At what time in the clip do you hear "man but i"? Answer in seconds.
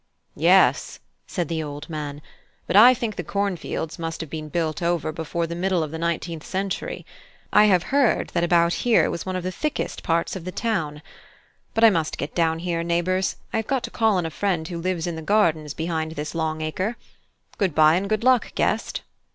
1.87-2.95